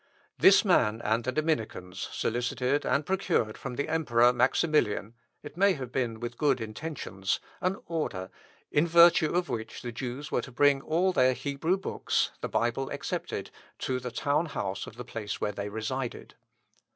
This 0.39 0.65
man 0.65 0.99
and 1.03 1.23
the 1.25 1.31
Dominicans 1.31 2.09
solicited 2.11 2.87
and 2.87 3.05
procured 3.05 3.55
from 3.55 3.75
the 3.75 3.87
emperor, 3.87 4.33
Maximilian, 4.33 5.13
(it 5.43 5.55
may 5.57 5.73
have 5.73 5.91
been 5.91 6.19
with 6.19 6.39
good 6.39 6.59
intentions,) 6.59 7.39
an 7.61 7.77
order, 7.85 8.31
in 8.71 8.87
virtue 8.87 9.31
of 9.35 9.47
which 9.47 9.83
the 9.83 9.91
Jews 9.91 10.31
were 10.31 10.41
to 10.41 10.51
bring 10.51 10.81
all 10.81 11.13
their 11.13 11.33
Hebrew 11.33 11.77
books 11.77 12.31
(the 12.41 12.49
Bible 12.49 12.89
excepted) 12.89 13.51
to 13.77 13.99
the 13.99 14.09
town 14.09 14.47
house 14.47 14.87
of 14.87 14.95
the 14.95 15.05
place 15.05 15.39
where 15.39 15.51
they 15.51 15.69
resided. 15.69 16.33